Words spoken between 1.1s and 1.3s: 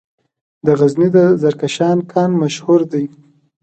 د